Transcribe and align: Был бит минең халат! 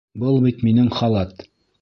Был 0.21 0.39
бит 0.45 0.63
минең 0.69 0.89
халат! 1.01 1.47